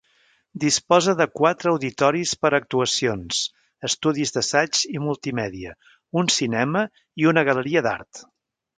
[0.61, 3.43] Disposa de quatre auditoris per a actuacions,
[3.91, 5.77] estudis d'assaig i multimèdia,
[6.23, 6.87] un cinema
[7.25, 8.29] i una galeria d'art.